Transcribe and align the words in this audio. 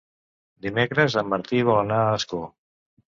Dimecres 0.65 1.17
en 1.21 1.29
Martí 1.33 1.59
vol 1.67 1.77
anar 1.83 1.99
a 2.07 2.09
Ascó. 2.15 2.41